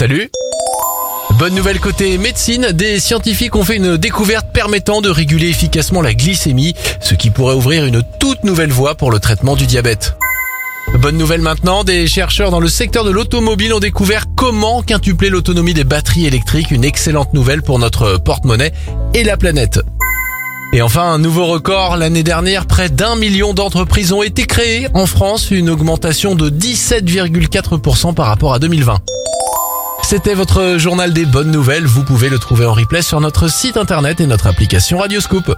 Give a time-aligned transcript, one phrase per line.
[0.00, 0.30] Salut
[1.38, 6.14] Bonne nouvelle côté médecine, des scientifiques ont fait une découverte permettant de réguler efficacement la
[6.14, 10.16] glycémie, ce qui pourrait ouvrir une toute nouvelle voie pour le traitement du diabète.
[11.00, 15.74] Bonne nouvelle maintenant, des chercheurs dans le secteur de l'automobile ont découvert comment quintupler l'autonomie
[15.74, 18.72] des batteries électriques, une excellente nouvelle pour notre porte-monnaie
[19.12, 19.80] et la planète.
[20.72, 21.98] Et enfin, un nouveau record.
[21.98, 28.14] L'année dernière, près d'un million d'entreprises ont été créées en France, une augmentation de 17,4%
[28.14, 29.02] par rapport à 2020.
[30.10, 31.86] C'était votre journal des bonnes nouvelles.
[31.86, 35.54] Vous pouvez le trouver en replay sur notre site internet et notre application Radioscoop.